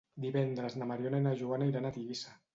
[0.23, 2.37] Divendres na Mariona i na Joana iran a Tivissa.